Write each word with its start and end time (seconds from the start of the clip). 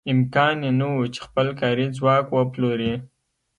امکان 0.13 0.55
یې 0.65 0.71
نه 0.79 0.87
و 0.93 0.99
چې 1.13 1.19
خپل 1.27 1.47
کاري 1.61 1.85
ځواک 1.97 2.25
وپلوري. 2.31 2.93